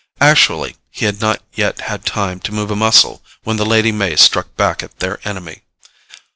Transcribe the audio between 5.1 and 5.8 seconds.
enemy.